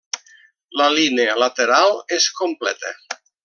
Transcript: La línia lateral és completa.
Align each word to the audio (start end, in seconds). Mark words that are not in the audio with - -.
La 0.81 0.87
línia 0.95 1.37
lateral 1.43 1.95
és 2.19 2.29
completa. 2.41 2.97